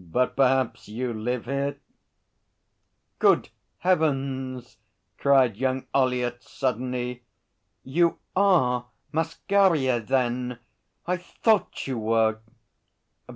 [0.00, 1.78] 'But perhaps you live here?'
[3.20, 4.78] 'Good heavens!'
[5.16, 7.22] cried young Ollyett suddenly.
[7.84, 10.58] 'You are Masquerier, then?
[11.06, 12.40] I thought you were!'